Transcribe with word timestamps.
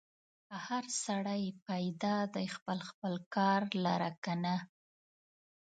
هر 0.65 0.83
سړی 1.05 1.43
پیدا 1.67 2.17
دی 2.35 2.45
خپل 2.55 2.77
خپل 2.89 3.13
کار 3.35 3.61
لره 3.85 4.11
کنه. 4.25 4.55